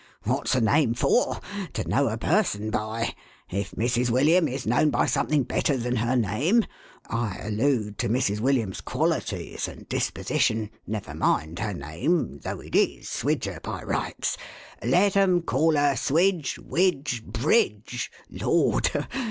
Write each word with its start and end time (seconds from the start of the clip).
What's 0.23 0.55
a 0.55 0.61
name 0.61 0.95
for? 0.95 1.39
To 1.73 1.87
know 1.87 2.07
a 2.09 2.17
pei 2.17 2.41
son 2.41 2.71
by. 2.71 3.13
If 3.51 3.69
Mrs. 3.73 4.09
William 4.09 4.47
is 4.47 4.65
known 4.65 4.89
by 4.89 5.05
something 5.05 5.43
better 5.43 5.73
426 5.77 5.83
THE 5.83 5.99
HAUNTED 6.07 6.21
MAN. 6.23 6.23
than 6.23 6.29
her 6.31 6.51
name— 6.57 6.69
I 7.07 7.47
allude 7.47 7.99
to 7.99 8.09
Mrs. 8.09 8.39
William's 8.39 8.81
qualities 8.81 9.67
and 9.67 9.87
disposition— 9.87 10.71
never 10.87 11.13
mind 11.13 11.59
her 11.59 11.75
name, 11.75 12.39
though 12.39 12.61
it 12.61 12.73
is 12.75 13.09
Swidgcr, 13.09 13.63
hy 13.63 13.83
rights. 13.83 14.37
Let 14.83 15.15
'em 15.15 15.43
call 15.43 15.75
her 15.75 15.95
Swidge, 15.95 16.55
Widge, 16.65 17.21
Bridge— 17.23 18.11
Lord 18.31 19.05